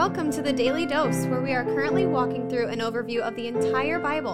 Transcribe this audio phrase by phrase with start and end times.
[0.00, 3.48] Welcome to the Daily Dose, where we are currently walking through an overview of the
[3.48, 4.32] entire Bible.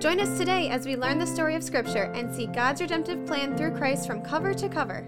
[0.00, 3.54] Join us today as we learn the story of Scripture and see God's redemptive plan
[3.54, 5.06] through Christ from cover to cover.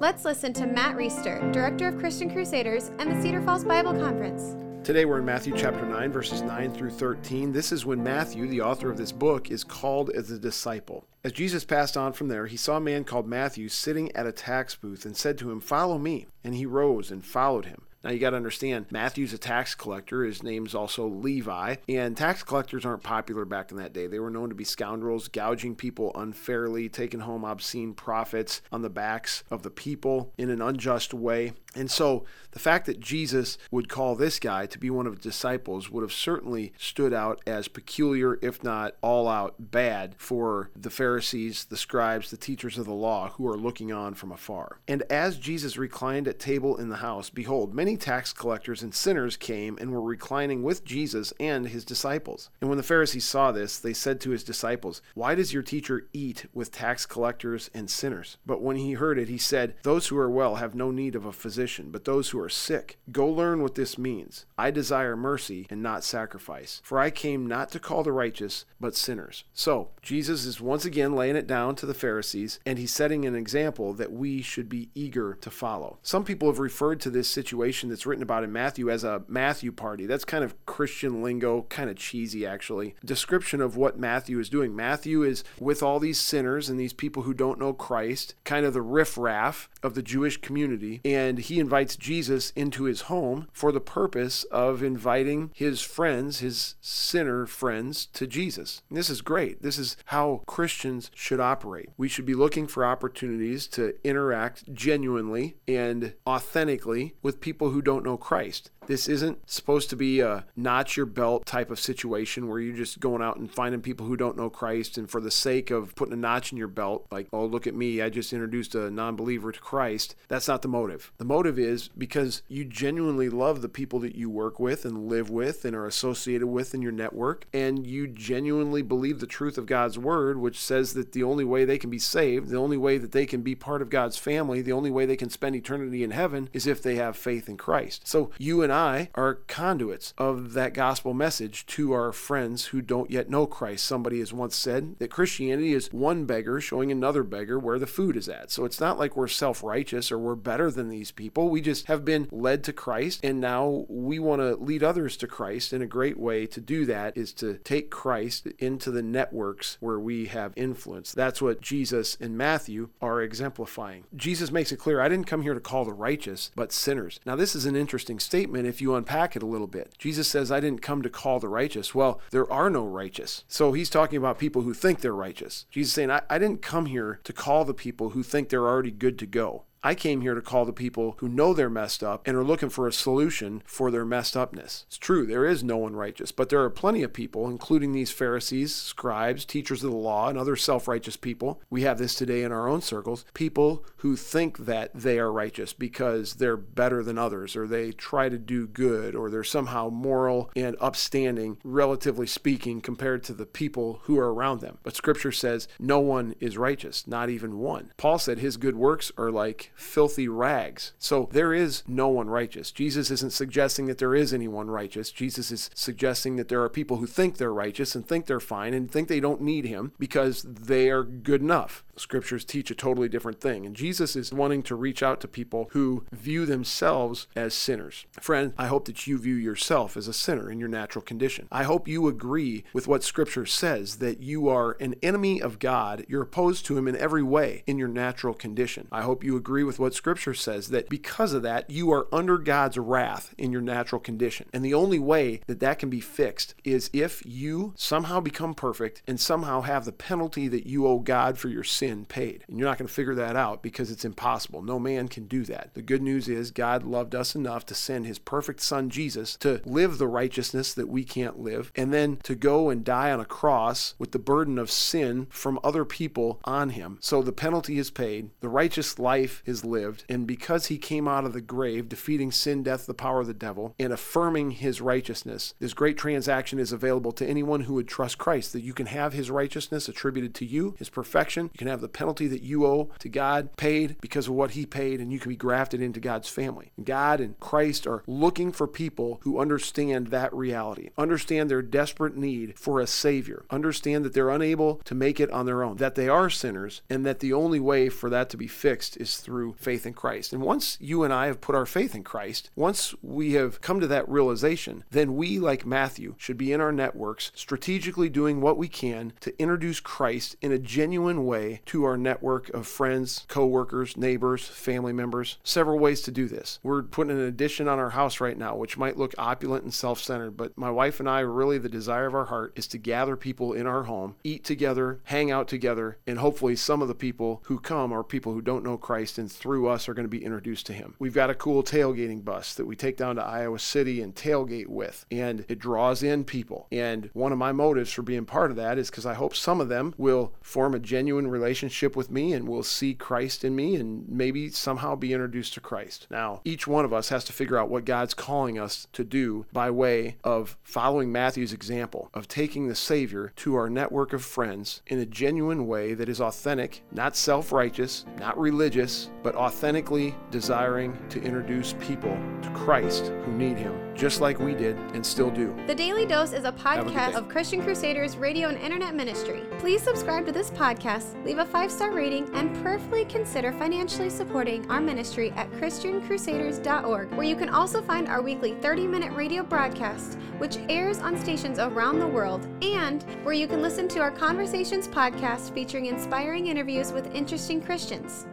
[0.00, 4.54] Let's listen to Matt Reisetter, Director of Christian Crusaders and the Cedar Falls Bible Conference.
[4.86, 7.50] Today we're in Matthew chapter 9, verses 9 through 13.
[7.50, 11.06] This is when Matthew, the author of this book, is called as a disciple.
[11.24, 14.32] As Jesus passed on from there, he saw a man called Matthew sitting at a
[14.32, 16.26] tax booth and said to him, Follow me.
[16.44, 17.86] And he rose and followed him.
[18.04, 20.24] Now you got to understand, Matthew's a tax collector.
[20.24, 21.76] His name's also Levi.
[21.88, 24.06] And tax collectors aren't popular back in that day.
[24.06, 28.90] They were known to be scoundrels, gouging people unfairly, taking home obscene profits on the
[28.90, 31.52] backs of the people in an unjust way.
[31.74, 35.22] And so the fact that Jesus would call this guy to be one of his
[35.22, 40.90] disciples would have certainly stood out as peculiar, if not all out bad, for the
[40.90, 44.80] Pharisees, the scribes, the teachers of the law who are looking on from afar.
[44.88, 49.36] And as Jesus reclined at table in the house, behold, many tax collectors and sinners
[49.36, 52.50] came and were reclining with Jesus and his disciples.
[52.60, 56.08] And when the Pharisees saw this, they said to his disciples, Why does your teacher
[56.12, 58.36] eat with tax collectors and sinners?
[58.44, 61.24] But when he heard it, he said, Those who are well have no need of
[61.24, 62.98] a physician, but those who are sick.
[63.12, 64.46] Go learn what this means.
[64.58, 68.96] I desire mercy and not sacrifice, for I came not to call the righteous, but
[68.96, 69.44] sinners.
[69.52, 73.34] So, Jesus is once again laying it down to the Pharisees, and he's setting an
[73.34, 75.98] example that we should be eager to follow.
[76.02, 79.70] Some people have referred to this situation that's written about in Matthew as a Matthew
[79.72, 80.06] party.
[80.06, 82.94] That's kind of Christian lingo, kind of cheesy actually.
[83.04, 84.74] Description of what Matthew is doing.
[84.74, 88.72] Matthew is with all these sinners and these people who don't know Christ, kind of
[88.72, 93.80] the riffraff of the Jewish community, and he invites Jesus into his home for the
[93.80, 98.82] purpose of inviting his friends, his sinner friends, to Jesus.
[98.88, 99.62] And this is great.
[99.62, 101.90] This is how Christians should operate.
[101.96, 108.04] We should be looking for opportunities to interact genuinely and authentically with people who don't
[108.04, 108.70] know Christ.
[108.88, 113.00] This isn't supposed to be a notch your belt type of situation where you're just
[113.00, 116.14] going out and finding people who don't know Christ and for the sake of putting
[116.14, 119.14] a notch in your belt, like, oh, look at me, I just introduced a non
[119.14, 120.16] believer to Christ.
[120.28, 121.12] That's not the motive.
[121.18, 125.28] The motive is because you genuinely love the people that you work with and live
[125.28, 129.66] with and are associated with in your network, and you genuinely believe the truth of
[129.66, 132.96] God's word, which says that the only way they can be saved, the only way
[132.96, 136.02] that they can be part of God's family, the only way they can spend eternity
[136.02, 138.08] in heaven is if they have faith in Christ.
[138.08, 143.10] So you and I are conduits of that gospel message to our friends who don't
[143.10, 143.84] yet know Christ.
[143.84, 148.16] Somebody has once said that Christianity is one beggar showing another beggar where the food
[148.16, 148.52] is at.
[148.52, 151.48] So it's not like we're self righteous or we're better than these people.
[151.48, 155.26] We just have been led to Christ and now we want to lead others to
[155.26, 155.72] Christ.
[155.72, 159.98] And a great way to do that is to take Christ into the networks where
[159.98, 161.12] we have influence.
[161.12, 164.04] That's what Jesus and Matthew are exemplifying.
[164.14, 167.18] Jesus makes it clear I didn't come here to call the righteous, but sinners.
[167.26, 169.94] Now, this is an interesting statement if you unpack it a little bit.
[169.98, 171.94] Jesus says, I didn't come to call the righteous.
[171.94, 173.44] Well, there are no righteous.
[173.48, 175.66] So he's talking about people who think they're righteous.
[175.70, 178.90] Jesus saying, I, I didn't come here to call the people who think they're already
[178.90, 179.64] good to go.
[179.82, 182.68] I came here to call the people who know they're messed up and are looking
[182.68, 184.84] for a solution for their messed upness.
[184.88, 188.10] It's true, there is no one righteous, but there are plenty of people, including these
[188.10, 191.62] Pharisees, scribes, teachers of the law, and other self righteous people.
[191.70, 195.72] We have this today in our own circles people who think that they are righteous
[195.72, 200.50] because they're better than others, or they try to do good, or they're somehow moral
[200.56, 204.78] and upstanding, relatively speaking, compared to the people who are around them.
[204.82, 207.92] But Scripture says no one is righteous, not even one.
[207.96, 210.92] Paul said his good works are like filthy rags.
[210.98, 212.72] So there is no one righteous.
[212.72, 215.12] Jesus isn't suggesting that there is anyone righteous.
[215.12, 218.74] Jesus is suggesting that there are people who think they're righteous and think they're fine
[218.74, 221.84] and think they don't need him because they are good enough.
[222.00, 223.66] Scriptures teach a totally different thing.
[223.66, 228.06] And Jesus is wanting to reach out to people who view themselves as sinners.
[228.20, 231.48] Friend, I hope that you view yourself as a sinner in your natural condition.
[231.50, 236.04] I hope you agree with what Scripture says that you are an enemy of God.
[236.08, 238.88] You're opposed to Him in every way in your natural condition.
[238.92, 242.38] I hope you agree with what Scripture says that because of that, you are under
[242.38, 244.48] God's wrath in your natural condition.
[244.52, 249.02] And the only way that that can be fixed is if you somehow become perfect
[249.06, 252.44] and somehow have the penalty that you owe God for your sin paid.
[252.48, 254.62] And you're not going to figure that out because it's impossible.
[254.62, 255.74] No man can do that.
[255.74, 259.60] The good news is God loved us enough to send his perfect son Jesus to
[259.64, 263.24] live the righteousness that we can't live and then to go and die on a
[263.24, 266.98] cross with the burden of sin from other people on him.
[267.00, 271.24] So the penalty is paid, the righteous life is lived, and because he came out
[271.24, 275.54] of the grave, defeating sin, death, the power of the devil, and affirming his righteousness,
[275.58, 279.12] this great transaction is available to anyone who would trust Christ that you can have
[279.12, 282.66] his righteousness attributed to you, his perfection, you can have have the penalty that you
[282.66, 286.00] owe to God paid because of what He paid, and you can be grafted into
[286.00, 286.72] God's family.
[286.82, 292.58] God and Christ are looking for people who understand that reality, understand their desperate need
[292.58, 296.08] for a Savior, understand that they're unable to make it on their own, that they
[296.08, 299.86] are sinners, and that the only way for that to be fixed is through faith
[299.86, 300.32] in Christ.
[300.32, 303.78] And once you and I have put our faith in Christ, once we have come
[303.80, 308.58] to that realization, then we, like Matthew, should be in our networks strategically doing what
[308.58, 313.96] we can to introduce Christ in a genuine way to our network of friends, co-workers,
[313.96, 315.38] neighbors, family members.
[315.42, 316.58] Several ways to do this.
[316.62, 320.36] We're putting an addition on our house right now, which might look opulent and self-centered,
[320.36, 323.52] but my wife and I really the desire of our heart is to gather people
[323.52, 327.58] in our home, eat together, hang out together, and hopefully some of the people who
[327.58, 330.66] come are people who don't know Christ and through us are going to be introduced
[330.66, 330.94] to him.
[330.98, 334.68] We've got a cool tailgating bus that we take down to Iowa City and tailgate
[334.68, 336.66] with, and it draws in people.
[336.72, 339.60] And one of my motives for being part of that is because I hope some
[339.60, 341.47] of them will form a genuine relationship
[341.96, 346.06] with me and will see Christ in me and maybe somehow be introduced to Christ.
[346.10, 349.46] Now, each one of us has to figure out what God's calling us to do
[349.52, 354.82] by way of following Matthew's example of taking the Savior to our network of friends
[354.88, 360.98] in a genuine way that is authentic, not self righteous, not religious, but authentically desiring
[361.10, 365.54] to introduce people to Christ who need Him, just like we did and still do.
[365.66, 367.14] The Daily Dose is a a podcast day.
[367.14, 369.42] of Christian Crusaders radio and internet ministry.
[369.58, 374.68] Please subscribe to this podcast, leave a five star rating, and prayerfully consider financially supporting
[374.70, 380.18] our ministry at ChristianCrusaders.org, where you can also find our weekly 30 minute radio broadcast,
[380.38, 384.88] which airs on stations around the world, and where you can listen to our Conversations
[384.88, 388.26] podcast featuring inspiring interviews with interesting Christians.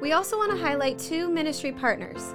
[0.00, 2.34] We also want to highlight two ministry partners.